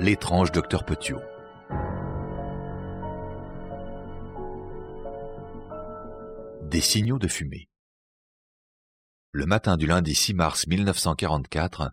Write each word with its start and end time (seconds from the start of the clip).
l'étrange 0.00 0.52
docteur 0.52 0.84
Petiot. 0.84 1.20
Des 6.62 6.80
signaux 6.80 7.18
de 7.18 7.26
fumée. 7.26 7.68
Le 9.32 9.44
matin 9.44 9.76
du 9.76 9.88
lundi 9.88 10.14
6 10.14 10.34
mars 10.34 10.68
1944, 10.68 11.90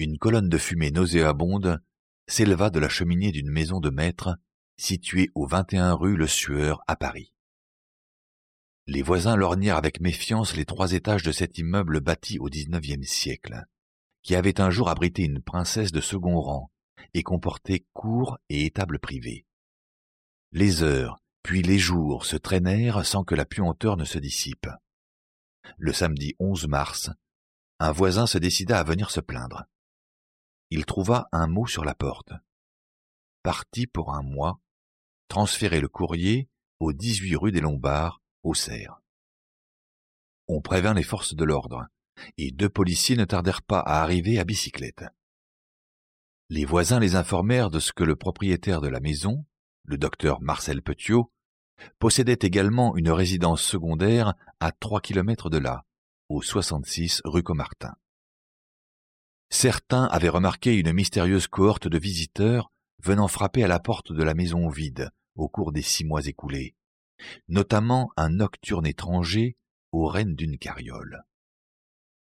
une 0.00 0.18
colonne 0.18 0.50
de 0.50 0.58
fumée 0.58 0.90
nauséabonde 0.90 1.82
s'éleva 2.28 2.68
de 2.68 2.78
la 2.78 2.90
cheminée 2.90 3.32
d'une 3.32 3.50
maison 3.50 3.80
de 3.80 3.88
maître 3.88 4.36
située 4.76 5.30
au 5.34 5.46
21 5.46 5.94
rue 5.94 6.16
Le 6.16 6.26
Sueur 6.26 6.82
à 6.86 6.94
Paris. 6.94 7.32
Les 8.86 9.00
voisins 9.00 9.36
lorgnèrent 9.36 9.78
avec 9.78 10.02
méfiance 10.02 10.54
les 10.54 10.66
trois 10.66 10.92
étages 10.92 11.22
de 11.22 11.32
cet 11.32 11.56
immeuble 11.56 12.02
bâti 12.02 12.38
au 12.38 12.50
XIXe 12.50 13.08
siècle, 13.08 13.64
qui 14.22 14.34
avait 14.34 14.60
un 14.60 14.68
jour 14.68 14.90
abrité 14.90 15.22
une 15.22 15.40
princesse 15.40 15.90
de 15.90 16.02
second 16.02 16.38
rang 16.38 16.70
et 17.12 17.22
comportait 17.22 17.86
cour 17.92 18.38
et 18.48 18.66
étable 18.66 18.98
privée. 18.98 19.46
Les 20.52 20.82
heures, 20.82 21.18
puis 21.42 21.62
les 21.62 21.78
jours 21.78 22.24
se 22.24 22.36
traînèrent 22.36 23.04
sans 23.04 23.24
que 23.24 23.34
la 23.34 23.44
puanteur 23.44 23.96
ne 23.96 24.04
se 24.04 24.18
dissipe. 24.18 24.68
Le 25.76 25.92
samedi 25.92 26.34
11 26.38 26.66
mars, 26.68 27.10
un 27.80 27.92
voisin 27.92 28.26
se 28.26 28.38
décida 28.38 28.78
à 28.78 28.84
venir 28.84 29.10
se 29.10 29.20
plaindre. 29.20 29.64
Il 30.70 30.86
trouva 30.86 31.28
un 31.32 31.46
mot 31.46 31.66
sur 31.66 31.84
la 31.84 31.94
porte. 31.94 32.32
Parti 33.42 33.86
pour 33.86 34.14
un 34.14 34.22
mois, 34.22 34.60
transférer 35.28 35.80
le 35.80 35.88
courrier 35.88 36.48
au 36.80 36.92
18 36.92 37.36
rue 37.36 37.52
des 37.52 37.60
Lombards, 37.60 38.22
au 38.42 38.54
Cerf. 38.54 39.00
On 40.48 40.60
prévint 40.60 40.94
les 40.94 41.02
forces 41.02 41.34
de 41.34 41.44
l'ordre, 41.44 41.86
et 42.36 42.52
deux 42.52 42.68
policiers 42.68 43.16
ne 43.16 43.24
tardèrent 43.24 43.62
pas 43.62 43.80
à 43.80 44.02
arriver 44.02 44.38
à 44.38 44.44
bicyclette. 44.44 45.04
Les 46.50 46.66
voisins 46.66 47.00
les 47.00 47.16
informèrent 47.16 47.70
de 47.70 47.80
ce 47.80 47.92
que 47.92 48.04
le 48.04 48.16
propriétaire 48.16 48.82
de 48.82 48.88
la 48.88 49.00
maison, 49.00 49.46
le 49.84 49.96
docteur 49.96 50.42
Marcel 50.42 50.82
Petiot, 50.82 51.32
possédait 51.98 52.38
également 52.42 52.96
une 52.96 53.10
résidence 53.10 53.62
secondaire 53.62 54.34
à 54.60 54.70
trois 54.70 55.00
kilomètres 55.00 55.48
de 55.48 55.58
là, 55.58 55.84
au 56.28 56.42
66 56.42 57.22
rue 57.24 57.42
Comartin. 57.42 57.94
Certains 59.48 60.04
avaient 60.04 60.28
remarqué 60.28 60.74
une 60.74 60.92
mystérieuse 60.92 61.46
cohorte 61.46 61.88
de 61.88 61.98
visiteurs 61.98 62.70
venant 63.02 63.28
frapper 63.28 63.64
à 63.64 63.68
la 63.68 63.80
porte 63.80 64.12
de 64.12 64.22
la 64.22 64.34
maison 64.34 64.68
vide 64.68 65.10
au 65.36 65.48
cours 65.48 65.72
des 65.72 65.82
six 65.82 66.04
mois 66.04 66.26
écoulés, 66.26 66.74
notamment 67.48 68.10
un 68.16 68.28
nocturne 68.28 68.86
étranger 68.86 69.56
aux 69.92 70.06
rênes 70.06 70.34
d'une 70.34 70.58
carriole. 70.58 71.24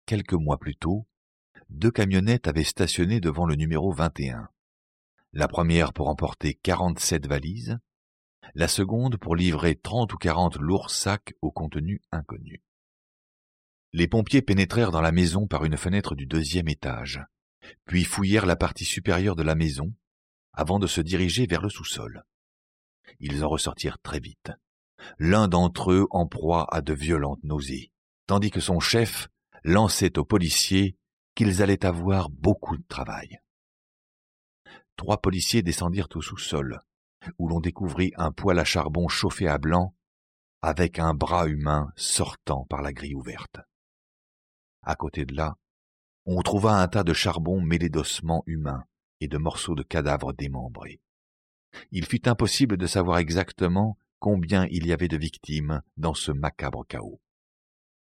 Quelques 0.06 0.34
mois 0.34 0.59
plus 0.59 0.77
tôt, 0.77 1.06
deux 1.69 1.91
camionnettes 1.91 2.48
avaient 2.48 2.64
stationné 2.64 3.20
devant 3.20 3.47
le 3.47 3.55
numéro 3.55 3.92
21. 3.92 4.48
La 5.33 5.48
première 5.48 5.92
pour 5.92 6.09
emporter 6.09 6.55
47 6.55 7.27
valises, 7.27 7.78
la 8.55 8.69
seconde 8.69 9.17
pour 9.17 9.36
livrer 9.36 9.75
30 9.75 10.12
ou 10.12 10.17
40 10.17 10.56
lourds 10.56 10.91
sacs 10.91 11.34
au 11.42 11.50
contenu 11.50 12.00
inconnu. 12.12 12.62
Les 13.92 14.09
pompiers 14.09 14.42
pénétrèrent 14.42 14.92
dans 14.92 15.00
la 15.00 15.12
maison 15.12 15.47
par 15.47 15.64
une 15.64 15.77
fenêtre 15.77 16.14
du 16.14 16.27
deuxième 16.27 16.69
étage, 16.69 17.20
puis 17.84 18.05
fouillèrent 18.05 18.47
la 18.47 18.56
partie 18.56 18.84
supérieure 18.84 19.37
de 19.37 19.42
la 19.42 19.55
maison, 19.55 19.94
avant 20.53 20.78
de 20.78 20.87
se 20.87 21.00
diriger 21.00 21.47
vers 21.47 21.62
le 21.62 21.69
sous-sol. 21.69 22.25
Ils 23.20 23.44
en 23.44 23.48
ressortirent 23.48 23.98
très 23.98 24.20
vite, 24.20 24.53
l'un 25.19 25.48
d'entre 25.48 25.92
eux 25.92 26.06
en 26.11 26.27
proie 26.27 26.67
à 26.75 26.81
de 26.81 26.94
violentes 26.94 27.44
nausées, 27.44 27.92
tandis 28.27 28.50
que 28.50 28.61
son 28.61 28.81
chef 28.81 29.28
lançait 29.64 30.19
aux 30.19 30.25
policiers 30.25 30.97
qu'ils 31.37 31.62
allaient 31.62 31.87
avoir 31.87 32.31
beaucoup 32.31 32.77
de 32.77 32.84
travail. 32.88 33.38
Trois 34.97 35.21
policiers 35.21 35.62
descendirent 35.62 36.09
au 36.15 36.22
sous-sol, 36.22 36.81
où 37.38 37.49
l'on 37.49 37.60
découvrit 37.60 38.12
un 38.16 38.33
poêle 38.33 38.59
à 38.59 38.65
charbon 38.65 39.06
chauffé 39.06 39.47
à 39.47 39.59
blanc, 39.59 39.94
avec 40.62 40.99
un 40.99 41.15
bras 41.15 41.47
humain 41.47 41.93
sortant 41.94 42.65
par 42.65 42.81
la 42.83 42.93
grille 42.93 43.15
ouverte. 43.15 43.60
À 44.83 44.97
côté 44.97 45.27
de 45.27 45.37
là, 45.37 45.56
on 46.25 46.41
trouva 46.41 46.81
un 46.81 46.88
tas 46.88 47.05
de 47.05 47.12
charbon 47.12 47.60
mêlé 47.60 47.91
d'ossements 47.91 48.43
humains 48.47 48.84
et 49.21 49.28
de 49.28 49.37
morceaux 49.37 49.75
de 49.75 49.83
cadavres 49.83 50.33
démembrés. 50.33 51.00
Il 51.91 52.06
fut 52.06 52.27
impossible 52.28 52.78
de 52.78 52.87
savoir 52.87 53.19
exactement 53.19 53.99
combien 54.19 54.66
il 54.71 54.87
y 54.87 54.93
avait 54.93 55.09
de 55.09 55.19
victimes 55.19 55.83
dans 55.99 56.15
ce 56.15 56.33
macabre 56.33 56.87
chaos. 56.87 57.21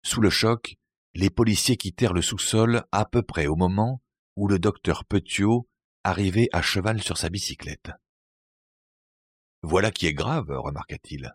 Sous 0.02 0.22
le 0.22 0.30
choc, 0.30 0.78
les 1.18 1.30
policiers 1.30 1.76
quittèrent 1.76 2.12
le 2.14 2.22
sous-sol 2.22 2.84
à 2.92 3.04
peu 3.04 3.22
près 3.22 3.48
au 3.48 3.56
moment 3.56 4.00
où 4.36 4.46
le 4.46 4.60
docteur 4.60 5.04
Petiot 5.04 5.68
arrivait 6.04 6.48
à 6.52 6.62
cheval 6.62 7.02
sur 7.02 7.18
sa 7.18 7.28
bicyclette. 7.28 7.90
Voilà 9.62 9.90
qui 9.90 10.06
est 10.06 10.14
grave, 10.14 10.46
remarqua-t-il. 10.48 11.34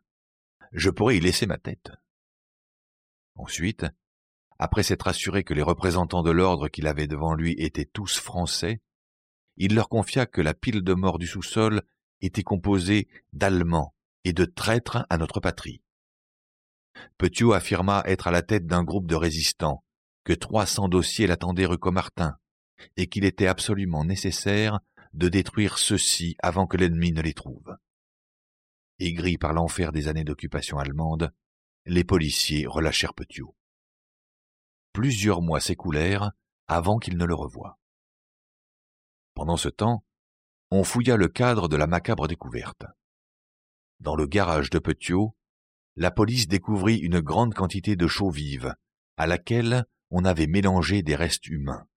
Je 0.72 0.89
pourrais 0.89 1.17
y 1.17 1.19
laisser 1.19 1.47
ma 1.47 1.57
tête. 1.57 1.91
Ensuite, 3.35 3.85
après 4.57 4.83
s'être 4.83 5.09
assuré 5.09 5.43
que 5.43 5.53
les 5.53 5.61
représentants 5.61 6.23
de 6.23 6.31
l'ordre 6.31 6.69
qu'il 6.69 6.88
avait 6.88 7.07
devant 7.07 7.33
lui 7.33 7.51
étaient 7.57 7.83
tous 7.83 8.17
français, 8.17 8.81
il 9.57 9.75
leur 9.75 9.89
confia 9.89 10.25
que 10.25 10.39
la 10.39 10.53
pile 10.53 10.81
de 10.81 10.93
morts 10.93 11.19
du 11.19 11.27
sous-sol 11.27 11.81
était 12.22 12.41
composée 12.41 13.09
d'Allemands 13.33 13.93
et 14.23 14.31
de 14.31 14.45
traîtres 14.45 15.05
à 15.09 15.17
notre 15.17 15.41
patrie. 15.41 15.81
Petiot 17.17 17.53
affirma 17.53 18.03
être 18.05 18.27
à 18.27 18.31
la 18.31 18.41
tête 18.41 18.65
d'un 18.65 18.83
groupe 18.83 19.07
de 19.07 19.15
résistants, 19.15 19.83
que 20.23 20.33
trois 20.33 20.65
cents 20.65 20.89
dossiers 20.89 21.27
l'attendaient 21.27 21.65
rue 21.65 21.77
Comartin, 21.77 22.37
et 22.97 23.07
qu'il 23.07 23.25
était 23.25 23.47
absolument 23.47 24.03
nécessaire 24.03 24.79
de 25.13 25.29
détruire 25.29 25.77
ceux-ci 25.77 26.35
avant 26.41 26.67
que 26.67 26.77
l'ennemi 26.77 27.11
ne 27.11 27.21
les 27.21 27.33
trouve. 27.33 27.77
Aigris 28.99 29.37
par 29.37 29.53
l'enfer 29.53 29.91
des 29.91 30.07
années 30.07 30.23
d'occupation 30.23 30.77
allemande, 30.77 31.33
les 31.85 32.03
policiers 32.03 32.65
relâchèrent 32.67 33.13
Petiot. 33.13 33.55
Plusieurs 34.93 35.41
mois 35.41 35.59
s'écoulèrent 35.59 36.31
avant 36.67 36.99
qu'il 36.99 37.17
ne 37.17 37.25
le 37.25 37.35
revoie. 37.35 37.79
Pendant 39.33 39.57
ce 39.57 39.69
temps, 39.69 40.05
on 40.71 40.83
fouilla 40.83 41.17
le 41.17 41.27
cadre 41.27 41.67
de 41.67 41.75
la 41.75 41.87
macabre 41.87 42.27
découverte. 42.27 42.85
Dans 43.99 44.15
le 44.15 44.27
garage 44.27 44.69
de 44.69 44.79
Petiot, 44.79 45.35
la 45.95 46.11
police 46.11 46.47
découvrit 46.47 46.97
une 46.97 47.19
grande 47.19 47.53
quantité 47.53 47.95
de 47.95 48.07
chaux 48.07 48.31
vives, 48.31 48.75
à 49.17 49.27
laquelle 49.27 49.85
on 50.09 50.25
avait 50.25 50.47
mélangé 50.47 51.03
des 51.03 51.15
restes 51.15 51.47
humains, 51.47 51.87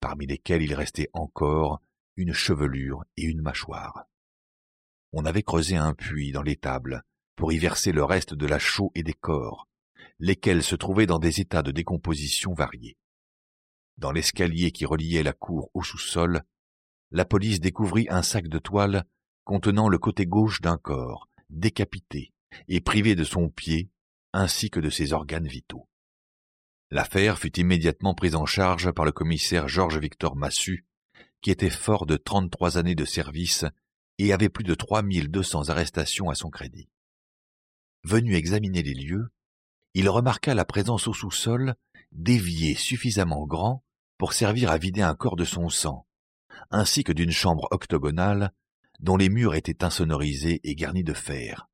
parmi 0.00 0.26
lesquels 0.26 0.62
il 0.62 0.74
restait 0.74 1.10
encore 1.12 1.80
une 2.16 2.32
chevelure 2.32 3.04
et 3.16 3.24
une 3.24 3.42
mâchoire. 3.42 4.04
On 5.12 5.24
avait 5.24 5.42
creusé 5.42 5.76
un 5.76 5.94
puits 5.94 6.32
dans 6.32 6.42
l'étable 6.42 7.02
pour 7.36 7.52
y 7.52 7.58
verser 7.58 7.92
le 7.92 8.02
reste 8.02 8.34
de 8.34 8.46
la 8.46 8.58
chaux 8.58 8.90
et 8.94 9.02
des 9.02 9.14
corps, 9.14 9.68
lesquels 10.18 10.62
se 10.62 10.74
trouvaient 10.74 11.06
dans 11.06 11.18
des 11.18 11.40
états 11.40 11.62
de 11.62 11.70
décomposition 11.70 12.54
variés. 12.54 12.96
Dans 13.98 14.12
l'escalier 14.12 14.72
qui 14.72 14.86
reliait 14.86 15.22
la 15.22 15.32
cour 15.32 15.70
au 15.74 15.82
sous-sol, 15.82 16.42
la 17.12 17.24
police 17.24 17.60
découvrit 17.60 18.06
un 18.10 18.22
sac 18.22 18.48
de 18.48 18.58
toile 18.58 19.06
contenant 19.44 19.88
le 19.88 19.98
côté 19.98 20.26
gauche 20.26 20.60
d'un 20.60 20.76
corps, 20.76 21.28
décapité, 21.50 22.32
et 22.68 22.80
privé 22.80 23.14
de 23.14 23.24
son 23.24 23.48
pied 23.48 23.90
ainsi 24.32 24.70
que 24.70 24.80
de 24.80 24.90
ses 24.90 25.12
organes 25.12 25.46
vitaux. 25.46 25.88
L'affaire 26.90 27.38
fut 27.38 27.58
immédiatement 27.58 28.14
prise 28.14 28.36
en 28.36 28.46
charge 28.46 28.92
par 28.92 29.04
le 29.04 29.12
commissaire 29.12 29.66
Georges-Victor 29.66 30.36
Massu, 30.36 30.86
qui 31.40 31.50
était 31.50 31.70
fort 31.70 32.06
de 32.06 32.16
trente-trois 32.16 32.78
années 32.78 32.94
de 32.94 33.04
service 33.04 33.64
et 34.18 34.32
avait 34.32 34.48
plus 34.48 34.64
de 34.64 34.74
trois 34.74 35.02
mille 35.02 35.30
deux 35.30 35.42
cents 35.42 35.68
arrestations 35.68 36.30
à 36.30 36.34
son 36.34 36.50
crédit. 36.50 36.88
Venu 38.04 38.34
examiner 38.34 38.82
les 38.82 38.94
lieux, 38.94 39.28
il 39.94 40.08
remarqua 40.08 40.54
la 40.54 40.64
présence 40.64 41.08
au 41.08 41.14
sous-sol 41.14 41.74
d'éviers 42.12 42.74
suffisamment 42.74 43.46
grands 43.46 43.82
pour 44.18 44.32
servir 44.32 44.70
à 44.70 44.78
vider 44.78 45.02
un 45.02 45.14
corps 45.14 45.36
de 45.36 45.44
son 45.44 45.68
sang, 45.68 46.06
ainsi 46.70 47.04
que 47.04 47.12
d'une 47.12 47.30
chambre 47.30 47.68
octogonale 47.70 48.52
dont 49.00 49.16
les 49.16 49.28
murs 49.28 49.54
étaient 49.54 49.84
insonorisés 49.84 50.60
et 50.64 50.74
garnis 50.74 51.04
de 51.04 51.14
fer, 51.14 51.68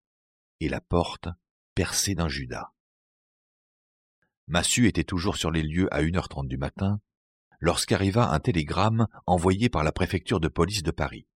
et 0.64 0.69
la 0.69 0.81
porte 0.81 1.29
percée 1.75 2.14
d'un 2.14 2.29
judas. 2.29 2.73
Massu 4.47 4.87
était 4.87 5.05
toujours 5.05 5.37
sur 5.37 5.50
les 5.50 5.62
lieux 5.62 5.93
à 5.94 6.03
une 6.03 6.17
heure 6.17 6.29
trente 6.29 6.49
du 6.49 6.59
matin, 6.59 7.00
lorsqu'arriva 7.61 8.31
un 8.31 8.41
télégramme 8.41 9.06
envoyé 9.26 9.69
par 9.69 9.85
la 9.85 9.93
préfecture 9.93 10.41
de 10.41 10.49
police 10.49 10.82
de 10.82 10.91
Paris. 10.91 11.26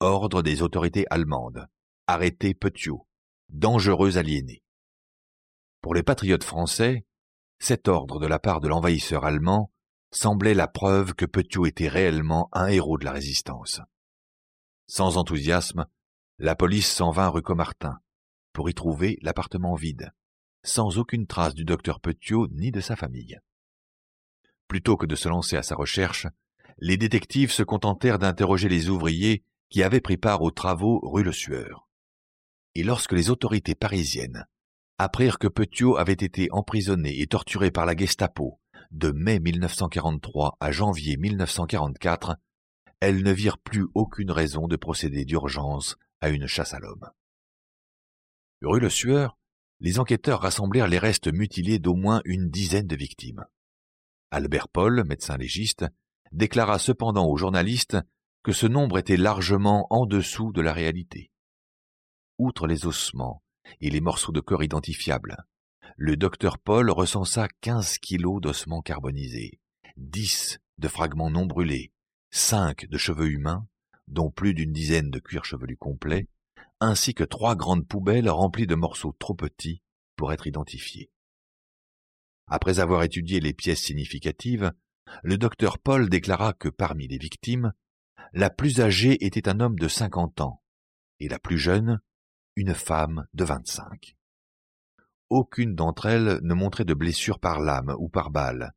Ordre 0.00 0.42
des 0.42 0.62
autorités 0.62 1.06
allemandes. 1.10 1.68
Arrêtez 2.06 2.54
Petiot. 2.54 3.06
Dangereux 3.48 4.18
aliéné. 4.18 4.62
Pour 5.80 5.94
les 5.94 6.02
patriotes 6.02 6.44
français, 6.44 7.06
cet 7.58 7.88
ordre 7.88 8.18
de 8.18 8.26
la 8.26 8.38
part 8.38 8.60
de 8.60 8.68
l'envahisseur 8.68 9.24
allemand 9.24 9.72
semblait 10.10 10.54
la 10.54 10.68
preuve 10.68 11.14
que 11.14 11.24
Petiot 11.24 11.66
était 11.66 11.88
réellement 11.88 12.48
un 12.52 12.66
héros 12.66 12.98
de 12.98 13.04
la 13.04 13.12
résistance. 13.12 13.80
Sans 14.86 15.16
enthousiasme, 15.16 15.86
la 16.38 16.54
police 16.54 16.90
s'en 16.90 17.10
vint 17.10 17.28
rue 17.28 17.42
Comartin, 17.42 18.00
pour 18.52 18.68
y 18.70 18.74
trouver 18.74 19.18
l'appartement 19.22 19.74
vide, 19.74 20.12
sans 20.62 20.98
aucune 20.98 21.26
trace 21.26 21.54
du 21.54 21.64
docteur 21.64 22.00
Petiot 22.00 22.48
ni 22.48 22.70
de 22.70 22.80
sa 22.80 22.96
famille. 22.96 23.38
Plutôt 24.68 24.96
que 24.96 25.06
de 25.06 25.16
se 25.16 25.28
lancer 25.28 25.56
à 25.56 25.62
sa 25.62 25.74
recherche, 25.74 26.26
les 26.78 26.96
détectives 26.96 27.52
se 27.52 27.62
contentèrent 27.62 28.18
d'interroger 28.18 28.68
les 28.68 28.88
ouvriers 28.88 29.44
qui 29.68 29.82
avaient 29.82 30.00
pris 30.00 30.16
part 30.16 30.42
aux 30.42 30.50
travaux 30.50 31.00
rue 31.02 31.22
Le 31.22 31.32
Sueur. 31.32 31.88
Et 32.74 32.82
lorsque 32.82 33.12
les 33.12 33.30
autorités 33.30 33.74
parisiennes 33.74 34.46
apprirent 34.98 35.38
que 35.38 35.48
Petiot 35.48 35.96
avait 35.96 36.12
été 36.12 36.48
emprisonné 36.52 37.20
et 37.20 37.26
torturé 37.26 37.70
par 37.70 37.86
la 37.86 37.96
Gestapo 37.96 38.60
de 38.92 39.10
mai 39.10 39.40
1943 39.40 40.56
à 40.60 40.70
janvier 40.70 41.16
1944, 41.16 42.36
elles 43.00 43.22
ne 43.22 43.32
virent 43.32 43.58
plus 43.58 43.86
aucune 43.94 44.30
raison 44.30 44.68
de 44.68 44.76
procéder 44.76 45.24
d'urgence 45.24 45.96
à 46.20 46.28
une 46.28 46.46
chasse 46.46 46.74
à 46.74 46.78
l'homme. 46.78 47.10
Rue 48.64 48.78
Le 48.78 48.90
Sueur, 48.90 49.36
les 49.80 49.98
enquêteurs 49.98 50.40
rassemblèrent 50.40 50.86
les 50.86 50.98
restes 50.98 51.32
mutilés 51.32 51.80
d'au 51.80 51.94
moins 51.94 52.22
une 52.24 52.48
dizaine 52.48 52.86
de 52.86 52.94
victimes. 52.94 53.44
Albert 54.30 54.68
Paul, 54.68 55.02
médecin 55.04 55.36
légiste, 55.36 55.84
déclara 56.30 56.78
cependant 56.78 57.26
aux 57.26 57.36
journalistes 57.36 57.98
que 58.44 58.52
ce 58.52 58.66
nombre 58.66 58.98
était 58.98 59.16
largement 59.16 59.88
en 59.90 60.06
dessous 60.06 60.52
de 60.52 60.60
la 60.60 60.72
réalité. 60.72 61.32
Outre 62.38 62.68
les 62.68 62.86
ossements 62.86 63.42
et 63.80 63.90
les 63.90 64.00
morceaux 64.00 64.32
de 64.32 64.40
corps 64.40 64.62
identifiables, 64.62 65.36
le 65.96 66.16
docteur 66.16 66.58
Paul 66.58 66.88
recensa 66.90 67.48
15 67.62 67.98
kilos 67.98 68.40
d'ossements 68.40 68.80
carbonisés, 68.80 69.58
10 69.96 70.60
de 70.78 70.88
fragments 70.88 71.30
non 71.30 71.46
brûlés, 71.46 71.92
5 72.30 72.86
de 72.88 72.98
cheveux 72.98 73.28
humains, 73.28 73.66
dont 74.06 74.30
plus 74.30 74.54
d'une 74.54 74.72
dizaine 74.72 75.10
de 75.10 75.18
cuirs 75.18 75.44
chevelus 75.44 75.76
complets, 75.76 76.28
ainsi 76.82 77.14
que 77.14 77.24
trois 77.24 77.54
grandes 77.54 77.86
poubelles 77.86 78.28
remplies 78.28 78.66
de 78.66 78.74
morceaux 78.74 79.14
trop 79.18 79.34
petits 79.34 79.82
pour 80.16 80.32
être 80.32 80.48
identifiés. 80.48 81.10
Après 82.48 82.80
avoir 82.80 83.04
étudié 83.04 83.38
les 83.38 83.54
pièces 83.54 83.82
significatives, 83.82 84.72
le 85.22 85.38
docteur 85.38 85.78
Paul 85.78 86.08
déclara 86.08 86.52
que 86.54 86.68
parmi 86.68 87.06
les 87.06 87.18
victimes, 87.18 87.72
la 88.32 88.50
plus 88.50 88.80
âgée 88.80 89.24
était 89.24 89.48
un 89.48 89.60
homme 89.60 89.78
de 89.78 89.88
cinquante 89.88 90.40
ans 90.40 90.62
et 91.20 91.28
la 91.28 91.38
plus 91.38 91.58
jeune, 91.58 92.00
une 92.56 92.74
femme 92.74 93.26
de 93.32 93.44
vingt-cinq. 93.44 94.16
Aucune 95.30 95.76
d'entre 95.76 96.06
elles 96.06 96.40
ne 96.42 96.54
montrait 96.54 96.84
de 96.84 96.94
blessure 96.94 97.38
par 97.38 97.60
lame 97.60 97.94
ou 97.98 98.08
par 98.08 98.30
balle, 98.30 98.74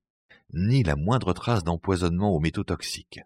ni 0.53 0.83
la 0.83 0.95
moindre 0.95 1.33
trace 1.33 1.63
d'empoisonnement 1.63 2.35
aux 2.35 2.39
métaux 2.39 2.63
toxiques. 2.63 3.19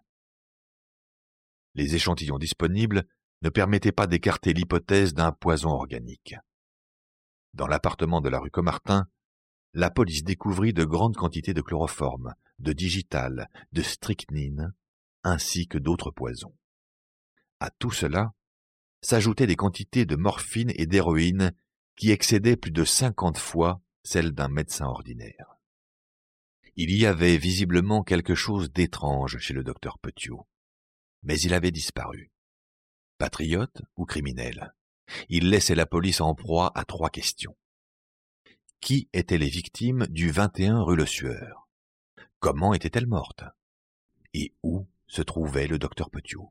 Les 1.74 1.94
échantillons 1.94 2.38
disponibles 2.38 3.06
ne 3.42 3.48
permettaient 3.48 3.92
pas 3.92 4.06
d'écarter 4.06 4.52
l'hypothèse 4.52 5.14
d'un 5.14 5.32
poison 5.32 5.70
organique. 5.70 6.34
Dans 7.54 7.66
l'appartement 7.66 8.20
de 8.20 8.28
la 8.28 8.38
rue 8.38 8.50
Comartin, 8.50 9.08
la 9.72 9.90
police 9.90 10.24
découvrit 10.24 10.72
de 10.72 10.84
grandes 10.84 11.16
quantités 11.16 11.54
de 11.54 11.62
chloroforme, 11.62 12.34
de 12.58 12.72
digital, 12.72 13.48
de 13.72 13.82
strychnine, 13.82 14.74
ainsi 15.22 15.68
que 15.68 15.78
d'autres 15.78 16.10
poisons. 16.10 16.54
À 17.60 17.70
tout 17.70 17.90
cela 17.90 18.32
s'ajoutaient 19.00 19.46
des 19.46 19.56
quantités 19.56 20.04
de 20.06 20.16
morphine 20.16 20.72
et 20.74 20.86
d'héroïne 20.86 21.54
qui 21.96 22.10
excédaient 22.10 22.56
plus 22.56 22.70
de 22.70 22.84
cinquante 22.84 23.38
fois 23.38 23.80
celles 24.02 24.32
d'un 24.32 24.48
médecin 24.48 24.86
ordinaire. 24.86 25.58
Il 26.76 26.96
y 26.96 27.06
avait 27.06 27.36
visiblement 27.36 28.02
quelque 28.02 28.34
chose 28.34 28.70
d'étrange 28.70 29.38
chez 29.38 29.54
le 29.54 29.64
docteur 29.64 29.98
Petiot, 29.98 30.46
mais 31.22 31.38
il 31.40 31.52
avait 31.52 31.70
disparu. 31.70 32.30
Patriote 33.20 33.82
ou 33.98 34.06
criminel. 34.06 34.72
Il 35.28 35.50
laissait 35.50 35.74
la 35.74 35.84
police 35.84 36.22
en 36.22 36.34
proie 36.34 36.72
à 36.74 36.86
trois 36.86 37.10
questions. 37.10 37.54
Qui 38.80 39.10
étaient 39.12 39.36
les 39.36 39.50
victimes 39.50 40.06
du 40.06 40.30
21 40.30 40.80
rue 40.80 40.96
Le 40.96 41.04
Sueur? 41.04 41.68
Comment 42.38 42.72
était-elle 42.72 43.06
morte? 43.06 43.44
Et 44.32 44.54
où 44.62 44.86
se 45.06 45.20
trouvait 45.20 45.66
le 45.66 45.78
docteur 45.78 46.08
Petiot? 46.08 46.50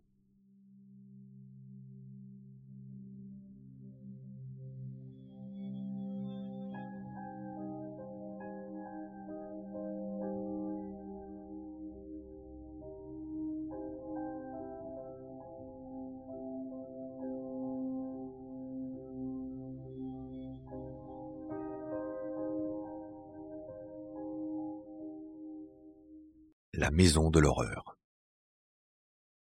La 26.80 26.92
maison 26.92 27.30
de 27.30 27.40
l'horreur. 27.40 27.98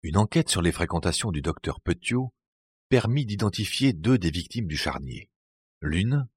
Une 0.04 0.18
enquête 0.18 0.50
sur 0.50 0.62
les 0.62 0.72
fréquentations 0.72 1.32
du 1.32 1.42
docteur 1.42 1.82
Petiot 1.82 2.32
permit 2.90 3.26
d'identifier 3.26 3.92
deux 3.92 4.20
des 4.20 4.30
victimes 4.30 4.68
du 4.68 4.78
charnier. 4.78 5.32
L'une, 5.82 6.28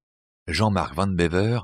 Jean-Marc 0.47 0.95
Van 0.95 1.05
Bever, 1.05 1.59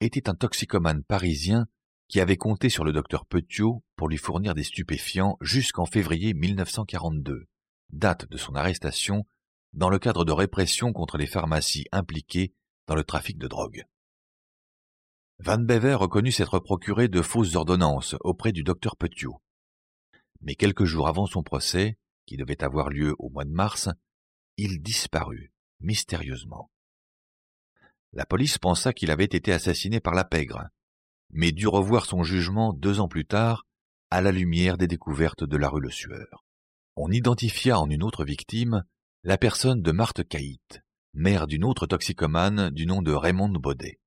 était 0.00 0.28
un 0.28 0.36
toxicomane 0.36 1.02
parisien 1.02 1.66
qui 2.06 2.20
avait 2.20 2.36
compté 2.36 2.68
sur 2.68 2.84
le 2.84 2.92
docteur 2.92 3.26
Petiot 3.26 3.82
pour 3.96 4.08
lui 4.08 4.16
fournir 4.16 4.54
des 4.54 4.62
stupéfiants 4.62 5.38
jusqu'en 5.40 5.84
février 5.84 6.32
1942, 6.32 7.48
date 7.90 8.28
de 8.30 8.36
son 8.36 8.54
arrestation 8.54 9.26
dans 9.72 9.90
le 9.90 9.98
cadre 9.98 10.24
de 10.24 10.30
répression 10.30 10.92
contre 10.92 11.18
les 11.18 11.26
pharmacies 11.26 11.86
impliquées 11.90 12.54
dans 12.86 12.94
le 12.94 13.02
trafic 13.02 13.38
de 13.38 13.48
drogue. 13.48 13.86
Van 15.40 15.58
Bever 15.58 15.94
reconnut 15.94 16.32
s'être 16.32 16.58
procuré 16.58 17.06
de 17.06 17.22
fausses 17.22 17.54
ordonnances 17.54 18.16
auprès 18.20 18.50
du 18.50 18.64
docteur 18.64 18.96
Petiot. 18.96 19.40
Mais 20.40 20.56
quelques 20.56 20.84
jours 20.84 21.06
avant 21.06 21.26
son 21.26 21.44
procès, 21.44 21.96
qui 22.26 22.36
devait 22.36 22.64
avoir 22.64 22.90
lieu 22.90 23.14
au 23.20 23.30
mois 23.30 23.44
de 23.44 23.52
mars, 23.52 23.88
il 24.56 24.82
disparut 24.82 25.52
mystérieusement. 25.78 26.70
La 28.12 28.26
police 28.26 28.58
pensa 28.58 28.92
qu'il 28.92 29.12
avait 29.12 29.24
été 29.24 29.52
assassiné 29.52 30.00
par 30.00 30.14
la 30.14 30.24
pègre, 30.24 30.70
mais 31.30 31.52
dut 31.52 31.68
revoir 31.68 32.06
son 32.06 32.24
jugement 32.24 32.72
deux 32.72 32.98
ans 32.98 33.08
plus 33.08 33.24
tard 33.24 33.64
à 34.10 34.20
la 34.20 34.32
lumière 34.32 34.76
des 34.76 34.88
découvertes 34.88 35.44
de 35.44 35.56
la 35.56 35.68
rue 35.68 35.82
Le 35.82 35.90
Sueur. 35.90 36.44
On 36.96 37.12
identifia 37.12 37.78
en 37.78 37.88
une 37.88 38.02
autre 38.02 38.24
victime 38.24 38.82
la 39.22 39.38
personne 39.38 39.82
de 39.82 39.92
Marthe 39.92 40.26
Caït, 40.26 40.82
mère 41.14 41.46
d'une 41.46 41.64
autre 41.64 41.86
toxicomane 41.86 42.70
du 42.70 42.86
nom 42.86 43.02
de 43.02 43.12
Raymond 43.12 43.50
Baudet. 43.50 44.00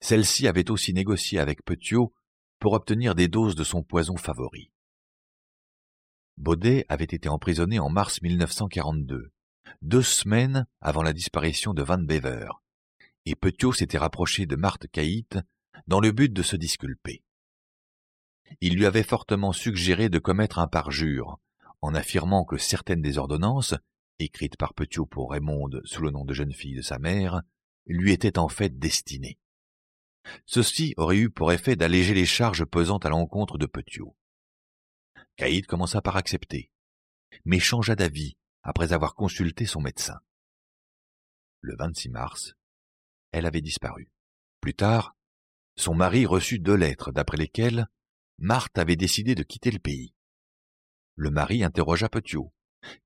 Celle-ci 0.00 0.46
avait 0.46 0.70
aussi 0.70 0.92
négocié 0.94 1.38
avec 1.38 1.64
Petiot 1.64 2.12
pour 2.58 2.72
obtenir 2.72 3.14
des 3.14 3.28
doses 3.28 3.54
de 3.54 3.64
son 3.64 3.82
poison 3.82 4.16
favori. 4.16 4.70
Baudet 6.36 6.86
avait 6.88 7.04
été 7.04 7.28
emprisonné 7.28 7.78
en 7.78 7.88
mars 7.88 8.22
1942, 8.22 9.32
deux 9.82 10.02
semaines 10.02 10.66
avant 10.80 11.02
la 11.02 11.12
disparition 11.12 11.74
de 11.74 11.82
Van 11.82 11.98
Bever, 11.98 12.48
et 13.26 13.34
Petiot 13.34 13.72
s'était 13.72 13.98
rapproché 13.98 14.46
de 14.46 14.56
Marthe 14.56 14.86
Caït 14.86 15.38
dans 15.88 16.00
le 16.00 16.12
but 16.12 16.32
de 16.32 16.42
se 16.42 16.56
disculper. 16.56 17.22
Il 18.60 18.76
lui 18.76 18.86
avait 18.86 19.02
fortement 19.02 19.52
suggéré 19.52 20.08
de 20.08 20.18
commettre 20.18 20.58
un 20.58 20.68
parjure, 20.68 21.38
en 21.82 21.94
affirmant 21.94 22.44
que 22.44 22.56
certaines 22.56 23.02
des 23.02 23.18
ordonnances, 23.18 23.74
écrites 24.18 24.56
par 24.56 24.74
Petiot 24.74 25.06
pour 25.06 25.32
Raymond 25.32 25.70
sous 25.84 26.02
le 26.02 26.10
nom 26.10 26.24
de 26.24 26.34
jeune 26.34 26.52
fille 26.52 26.76
de 26.76 26.82
sa 26.82 26.98
mère, 26.98 27.42
lui 27.86 28.12
étaient 28.12 28.38
en 28.38 28.48
fait 28.48 28.78
destinées. 28.78 29.38
Ceci 30.46 30.94
aurait 30.96 31.16
eu 31.16 31.30
pour 31.30 31.52
effet 31.52 31.76
d'alléger 31.76 32.14
les 32.14 32.26
charges 32.26 32.64
pesant 32.64 32.98
à 32.98 33.08
l'encontre 33.08 33.58
de 33.58 33.66
Petiot. 33.66 34.16
Caïd 35.36 35.66
commença 35.66 36.02
par 36.02 36.16
accepter, 36.16 36.70
mais 37.44 37.58
changea 37.58 37.94
d'avis 37.94 38.36
après 38.62 38.92
avoir 38.92 39.14
consulté 39.14 39.66
son 39.66 39.80
médecin. 39.80 40.18
Le 41.60 41.76
26 41.76 42.08
mars, 42.10 42.54
elle 43.32 43.46
avait 43.46 43.60
disparu. 43.60 44.10
Plus 44.60 44.74
tard, 44.74 45.16
son 45.76 45.94
mari 45.94 46.26
reçut 46.26 46.58
deux 46.58 46.74
lettres 46.74 47.12
d'après 47.12 47.36
lesquelles 47.36 47.86
Marthe 48.38 48.78
avait 48.78 48.96
décidé 48.96 49.34
de 49.34 49.42
quitter 49.42 49.70
le 49.70 49.78
pays. 49.78 50.14
Le 51.14 51.30
mari 51.30 51.64
interrogea 51.64 52.08
Petiot, 52.08 52.52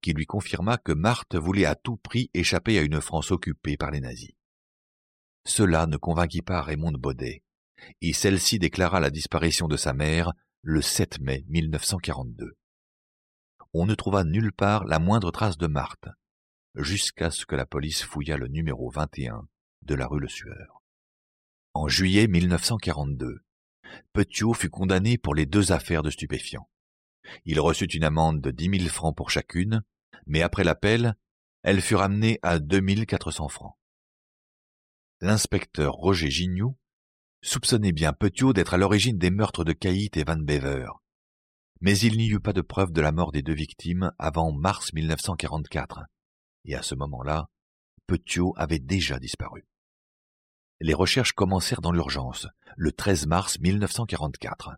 qui 0.00 0.12
lui 0.12 0.26
confirma 0.26 0.78
que 0.78 0.92
Marthe 0.92 1.34
voulait 1.34 1.64
à 1.64 1.74
tout 1.74 1.96
prix 1.96 2.30
échapper 2.34 2.78
à 2.78 2.82
une 2.82 3.00
France 3.00 3.30
occupée 3.30 3.76
par 3.76 3.90
les 3.90 4.00
nazis. 4.00 4.32
Cela 5.44 5.86
ne 5.86 5.96
convainquit 5.96 6.42
pas 6.42 6.62
Raymond 6.62 6.92
Baudet, 6.92 7.42
et 8.00 8.12
celle-ci 8.12 8.58
déclara 8.58 9.00
la 9.00 9.10
disparition 9.10 9.66
de 9.66 9.76
sa 9.76 9.92
mère 9.92 10.32
le 10.62 10.80
7 10.80 11.20
mai 11.20 11.44
1942. 11.48 12.56
On 13.74 13.86
ne 13.86 13.94
trouva 13.94 14.22
nulle 14.22 14.52
part 14.52 14.84
la 14.84 15.00
moindre 15.00 15.32
trace 15.32 15.58
de 15.58 15.66
Marthe, 15.66 16.08
jusqu'à 16.76 17.30
ce 17.30 17.44
que 17.44 17.56
la 17.56 17.66
police 17.66 18.04
fouilla 18.04 18.36
le 18.36 18.46
numéro 18.46 18.88
21 18.90 19.48
de 19.82 19.94
la 19.96 20.06
rue 20.06 20.20
Le 20.20 20.28
Sueur. 20.28 20.82
En 21.74 21.88
juillet 21.88 22.28
1942, 22.28 23.42
Petiot 24.12 24.54
fut 24.54 24.70
condamné 24.70 25.18
pour 25.18 25.34
les 25.34 25.46
deux 25.46 25.72
affaires 25.72 26.02
de 26.02 26.10
stupéfiants. 26.10 26.68
Il 27.44 27.58
reçut 27.58 27.86
une 27.86 28.04
amende 28.04 28.40
de 28.40 28.52
dix 28.52 28.68
mille 28.68 28.88
francs 28.88 29.16
pour 29.16 29.30
chacune, 29.30 29.82
mais 30.26 30.42
après 30.42 30.64
l'appel, 30.64 31.16
elle 31.62 31.80
fut 31.80 31.96
ramenée 31.96 32.38
à 32.42 32.60
deux 32.60 32.80
mille 32.80 33.06
quatre 33.06 33.32
cents 33.32 33.48
francs 33.48 33.76
l'inspecteur 35.22 35.94
Roger 35.94 36.30
Gignoux 36.30 36.76
soupçonnait 37.42 37.92
bien 37.92 38.12
Petiot 38.12 38.52
d'être 38.52 38.74
à 38.74 38.76
l'origine 38.76 39.18
des 39.18 39.30
meurtres 39.30 39.62
de 39.62 39.72
Caït 39.72 40.16
et 40.16 40.24
Van 40.24 40.36
Bever. 40.36 40.88
Mais 41.80 41.96
il 41.96 42.16
n'y 42.16 42.28
eut 42.28 42.40
pas 42.40 42.52
de 42.52 42.60
preuve 42.60 42.90
de 42.90 43.00
la 43.00 43.12
mort 43.12 43.30
des 43.30 43.42
deux 43.42 43.54
victimes 43.54 44.10
avant 44.18 44.50
mars 44.50 44.92
1944, 44.92 46.00
et 46.64 46.74
à 46.74 46.82
ce 46.82 46.96
moment-là, 46.96 47.48
Petiot 48.08 48.52
avait 48.56 48.80
déjà 48.80 49.20
disparu. 49.20 49.64
Les 50.80 50.92
recherches 50.92 51.32
commencèrent 51.32 51.82
dans 51.82 51.92
l'urgence, 51.92 52.48
le 52.76 52.90
13 52.90 53.26
mars 53.26 53.60
1944. 53.60 54.72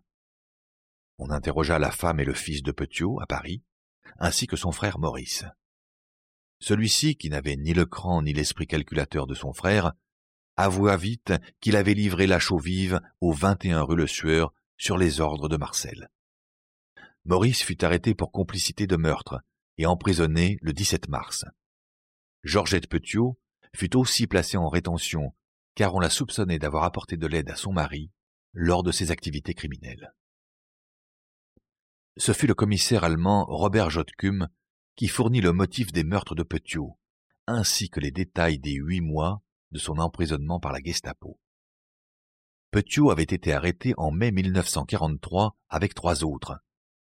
On 1.17 1.31
interrogea 1.31 1.79
la 1.79 1.89
femme 1.89 2.19
et 2.19 2.25
le 2.25 2.35
fils 2.35 2.61
de 2.61 2.71
Petiot 2.71 3.19
à 3.19 3.25
Paris, 3.25 3.63
ainsi 4.19 4.45
que 4.45 4.57
son 4.57 4.71
frère 4.71 4.99
Maurice. 4.99 5.43
Celui-ci, 6.59 7.15
qui 7.15 7.31
n'avait 7.31 7.55
ni 7.55 7.73
le 7.73 7.87
cran 7.87 8.21
ni 8.21 8.31
l'esprit 8.31 8.67
calculateur 8.67 9.25
de 9.25 9.33
son 9.33 9.51
frère, 9.51 9.93
avoua 10.57 10.97
vite 10.97 11.33
qu'il 11.59 11.75
avait 11.75 11.93
livré 11.93 12.27
la 12.27 12.39
chaux 12.39 12.57
vive 12.57 13.01
au 13.21 13.31
21 13.31 13.81
rue 13.81 13.95
Le 13.95 14.07
Sueur 14.07 14.53
sur 14.77 14.97
les 14.97 15.21
ordres 15.21 15.49
de 15.49 15.57
Marcel. 15.57 16.09
Maurice 17.25 17.63
fut 17.63 17.83
arrêté 17.83 18.13
pour 18.13 18.31
complicité 18.31 18.87
de 18.87 18.95
meurtre 18.95 19.41
et 19.77 19.85
emprisonné 19.85 20.57
le 20.61 20.73
17 20.73 21.09
mars. 21.09 21.45
Georgette 22.43 22.87
Petiot 22.87 23.39
fut 23.75 23.95
aussi 23.95 24.27
placée 24.27 24.57
en 24.57 24.69
rétention 24.69 25.33
car 25.75 25.93
on 25.93 25.99
la 25.99 26.09
soupçonnait 26.09 26.59
d'avoir 26.59 26.83
apporté 26.83 27.17
de 27.17 27.27
l'aide 27.27 27.49
à 27.49 27.55
son 27.55 27.73
mari 27.73 28.11
lors 28.53 28.83
de 28.83 28.91
ses 28.91 29.11
activités 29.11 29.53
criminelles. 29.53 30.13
Ce 32.17 32.31
fut 32.31 32.47
le 32.47 32.55
commissaire 32.55 33.03
allemand 33.03 33.45
Robert 33.45 33.89
Jotkum 33.89 34.47
qui 34.95 35.09
fournit 35.09 35.41
le 35.41 35.51
motif 35.51 35.91
des 35.91 36.05
meurtres 36.05 36.35
de 36.35 36.43
Petiot, 36.43 36.97
ainsi 37.47 37.89
que 37.89 37.99
les 37.99 38.11
détails 38.11 38.59
des 38.59 38.75
huit 38.75 39.01
mois 39.01 39.41
de 39.75 39.79
son 39.79 39.97
emprisonnement 39.97 40.61
par 40.61 40.71
la 40.71 40.81
Gestapo. 40.81 41.37
Petiot 42.71 43.11
avait 43.11 43.23
été 43.23 43.51
arrêté 43.51 43.93
en 43.97 44.09
mai 44.09 44.31
1943 44.31 45.57
avec 45.67 45.93
trois 45.93 46.23
autres, 46.23 46.57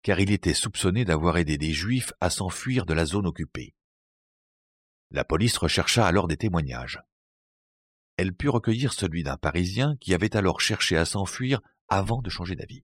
car 0.02 0.20
il 0.20 0.32
était 0.32 0.56
soupçonné 0.56 1.06
d'avoir 1.06 1.38
aidé 1.38 1.60
des 1.60 1.74
Juifs 1.74 2.12
à 2.22 2.32
s'enfuir 2.32 2.88
de 2.88 2.96
la 2.96 3.06
zone 3.06 3.28
occupée. 3.28 3.76
La 5.12 5.24
police 5.24 5.58
rechercha 5.58 6.08
alors 6.08 6.28
des 6.28 6.38
témoignages. 6.38 7.04
Elle 8.18 8.34
put 8.34 8.50
recueillir 8.50 8.94
celui 8.94 9.22
d'un 9.22 9.38
Parisien 9.38 9.96
qui 9.98 10.16
avait 10.16 10.36
alors 10.36 10.60
cherché 10.60 10.98
à 10.98 11.06
s'enfuir 11.06 11.62
avant 11.88 12.24
de 12.24 12.32
changer 12.32 12.56
d'avis. 12.56 12.84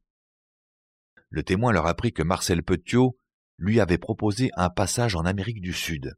Le 1.31 1.41
témoin 1.41 1.71
leur 1.71 1.87
apprit 1.87 2.13
que 2.13 2.21
Marcel 2.21 2.61
Petiot 2.61 3.17
lui 3.57 3.79
avait 3.79 3.97
proposé 3.97 4.51
un 4.57 4.69
passage 4.69 5.15
en 5.15 5.25
Amérique 5.25 5.61
du 5.61 5.73
Sud, 5.73 6.15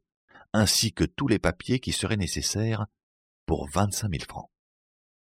ainsi 0.52 0.92
que 0.92 1.04
tous 1.04 1.28
les 1.28 1.38
papiers 1.38 1.80
qui 1.80 1.92
seraient 1.92 2.18
nécessaires 2.18 2.88
pour 3.46 3.68
vingt-cinq 3.68 4.08
mille 4.08 4.24
francs. 4.24 4.50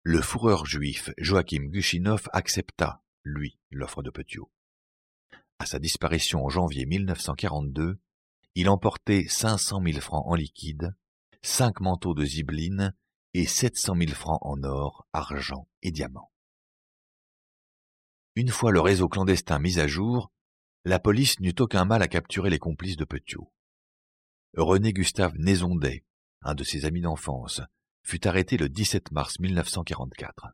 Le 0.02 0.20
fourreur 0.20 0.66
juif 0.66 1.10
Joachim 1.18 1.68
Gushinov 1.68 2.28
accepta, 2.32 3.02
lui, 3.24 3.58
l'offre 3.70 4.02
de 4.02 4.10
Petiot. 4.10 4.50
À 5.58 5.66
sa 5.66 5.78
disparition 5.78 6.44
en 6.44 6.48
janvier 6.48 6.86
1942, 6.86 7.98
il 8.54 8.68
emportait 8.68 9.26
cinq 9.28 9.58
cent 9.58 9.80
mille 9.80 10.00
francs 10.00 10.24
en 10.26 10.34
liquide, 10.34 10.94
cinq 11.42 11.80
manteaux 11.80 12.14
de 12.14 12.24
zibeline 12.24 12.94
et 13.34 13.46
sept 13.46 13.76
cent 13.76 13.94
mille 13.94 14.14
francs 14.14 14.40
en 14.42 14.62
or, 14.62 15.06
argent 15.12 15.68
et 15.82 15.90
diamants. 15.90 16.32
Une 18.34 18.50
fois 18.50 18.72
le 18.72 18.80
réseau 18.80 19.08
clandestin 19.08 19.58
mis 19.58 19.78
à 19.78 19.86
jour, 19.86 20.30
la 20.84 20.98
police 20.98 21.40
n'eut 21.40 21.54
aucun 21.58 21.84
mal 21.84 22.02
à 22.02 22.08
capturer 22.08 22.50
les 22.50 22.58
complices 22.58 22.96
de 22.96 23.04
Petiot. 23.04 23.52
René 24.56 24.92
Gustave 24.92 25.36
Nézondet, 25.36 26.04
un 26.42 26.54
de 26.54 26.64
ses 26.64 26.84
amis 26.84 27.00
d'enfance, 27.00 27.60
fut 28.02 28.26
arrêté 28.26 28.56
le 28.56 28.68
17 28.68 29.12
mars 29.12 29.38
1944. 29.40 30.48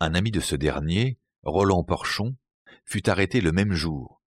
Un 0.00 0.14
ami 0.14 0.30
de 0.30 0.40
ce 0.40 0.56
dernier, 0.56 1.18
Roland 1.42 1.84
Porchon, 1.84 2.36
fut 2.84 3.08
arrêté 3.08 3.40
le 3.40 3.52
même 3.52 3.72
jour 3.72 4.22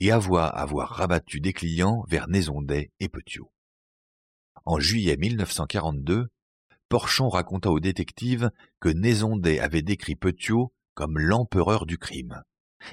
et 0.00 0.12
avoua 0.12 0.46
avoir 0.46 0.90
rabattu 0.90 1.40
des 1.40 1.52
clients 1.52 2.04
vers 2.08 2.28
Nézondet 2.28 2.92
et 3.00 3.08
Petiot. 3.08 3.50
En 4.64 4.78
juillet 4.78 5.16
1942, 5.16 6.28
Porchon 6.88 7.28
raconta 7.28 7.70
au 7.70 7.80
détective 7.80 8.50
que 8.80 8.88
Nézondet 8.88 9.58
avait 9.58 9.82
décrit 9.82 10.16
Petiot 10.16 10.72
comme 10.94 11.18
l'empereur 11.18 11.86
du 11.86 11.98
crime 11.98 12.42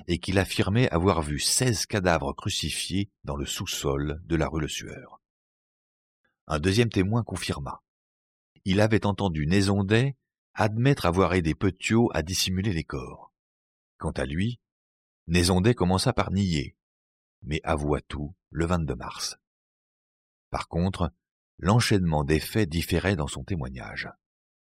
et 0.08 0.18
qu'il 0.18 0.40
affirmait 0.40 0.90
avoir 0.90 1.22
vu 1.22 1.40
seize 1.40 1.86
cadavres 1.86 2.34
crucifiés 2.34 3.12
dans 3.24 3.36
le 3.36 3.46
sous-sol 3.46 4.22
de 4.26 4.36
la 4.36 4.48
rue 4.48 4.62
Le 4.62 4.68
Sueur. 4.68 5.22
Un 6.48 6.60
deuxième 6.60 6.90
témoin 6.90 7.24
confirma 7.24 7.83
il 8.66 8.82
avait 8.82 9.06
entendu 9.06 9.46
Nézondet 9.46 10.16
admettre 10.54 11.06
avoir 11.06 11.34
aidé 11.34 11.56
Petiot 11.56 12.10
à 12.14 12.22
dissimuler 12.22 12.74
les 12.74 12.84
corps. 12.84 13.34
Quant 13.98 14.12
à 14.12 14.26
lui, 14.26 14.60
Nézondet 15.28 15.74
commença 15.74 16.14
par 16.14 16.32
nier, 16.32 16.76
mais 17.42 17.60
avoua 17.64 18.02
tout 18.02 18.36
le 18.50 18.66
22 18.66 18.96
mars. 18.96 19.38
Par 20.50 20.68
contre, 20.68 21.12
l'enchaînement 21.58 22.24
des 22.24 22.40
faits 22.40 22.70
différait 22.70 23.16
dans 23.16 23.28
son 23.28 23.44
témoignage. 23.44 24.10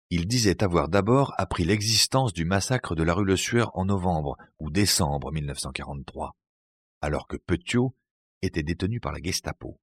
Il 0.09 0.27
disait 0.27 0.63
avoir 0.63 0.89
d'abord 0.89 1.33
appris 1.37 1.63
l'existence 1.63 2.33
du 2.33 2.45
massacre 2.45 2.95
de 2.95 3.03
la 3.03 3.13
rue 3.13 3.25
Le 3.25 3.37
Sueur 3.37 3.71
en 3.77 3.85
novembre 3.85 4.37
ou 4.59 4.69
décembre 4.69 5.31
1943, 5.31 6.35
alors 7.01 7.27
que 7.27 7.37
Petiot 7.37 7.95
était 8.41 8.63
détenu 8.63 8.99
par 8.99 9.11
la 9.11 9.21
Gestapo. 9.21 9.79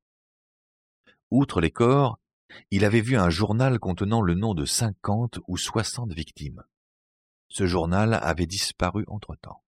Outre 1.30 1.60
les 1.60 1.70
corps, 1.70 2.19
il 2.70 2.84
avait 2.84 3.00
vu 3.00 3.16
un 3.16 3.30
journal 3.30 3.78
contenant 3.78 4.22
le 4.22 4.34
nom 4.34 4.54
de 4.54 4.64
cinquante 4.64 5.38
ou 5.46 5.56
soixante 5.56 6.12
victimes. 6.12 6.62
Ce 7.48 7.66
journal 7.66 8.18
avait 8.22 8.46
disparu 8.46 9.04
entre-temps. 9.08 9.62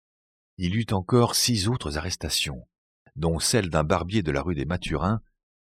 Il 0.58 0.76
eut 0.76 0.92
encore 0.92 1.34
six 1.34 1.68
autres 1.68 1.98
arrestations, 1.98 2.68
dont 3.16 3.38
celle 3.38 3.70
d'un 3.70 3.84
barbier 3.84 4.22
de 4.22 4.30
la 4.30 4.42
rue 4.42 4.54
des 4.54 4.64
Mathurins, 4.64 5.20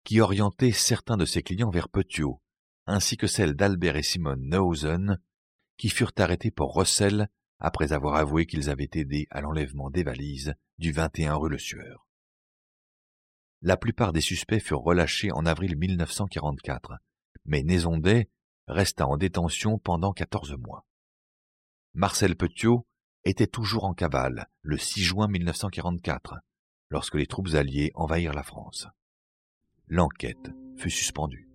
qui 0.05 0.21
orientait 0.21 0.73
certains 0.73 1.17
de 1.17 1.25
ses 1.25 1.43
clients 1.43 1.71
vers 1.71 1.89
Petiot, 1.89 2.41
ainsi 2.87 3.17
que 3.17 3.27
celle 3.27 3.55
d'Albert 3.55 3.97
et 3.97 4.03
Simone 4.03 4.49
Neuhausen, 4.49 5.19
qui 5.77 5.89
furent 5.89 6.13
arrêtés 6.19 6.51
pour 6.51 6.75
recel 6.75 7.29
après 7.59 7.93
avoir 7.93 8.17
avoué 8.17 8.47
qu'ils 8.47 8.71
avaient 8.71 8.91
aidé 8.93 9.27
à 9.31 9.41
l'enlèvement 9.41 9.91
des 9.91 10.03
valises 10.03 10.55
du 10.79 10.93
21 10.93 11.35
rue 11.35 11.51
Le 11.51 11.59
Sueur 11.59 12.04
la 13.65 13.79
plupart 13.79 14.13
des 14.13 14.21
suspects 14.21 14.61
furent 14.61 14.83
relâchés 14.83 15.33
en 15.33 15.47
avril 15.47 15.77
1944, 15.77 16.99
mais 17.47 17.63
Nézondet 17.63 18.29
resta 18.69 19.07
en 19.07 19.17
détention 19.17 19.79
pendant 19.79 20.13
quatorze 20.13 20.55
mois. 20.59 20.85
Marcel 21.95 22.37
Petiot 22.37 22.87
était 23.25 23.47
toujours 23.47 23.85
en 23.85 23.95
cavale 23.95 24.51
le 24.61 24.77
6 24.77 25.03
juin 25.03 25.29
1944, 25.29 26.37
lorsque 26.91 27.15
les 27.15 27.27
troupes 27.27 27.55
alliées 27.55 27.91
envahirent 27.95 28.35
la 28.35 28.43
France. 28.43 28.87
L'enquête 29.89 30.51
fut 30.77 30.91
suspendue. 30.91 31.49